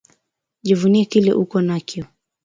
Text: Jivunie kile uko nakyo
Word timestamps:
Jivunie 0.65 1.03
kile 1.11 1.31
uko 1.43 1.57
nakyo 1.67 2.03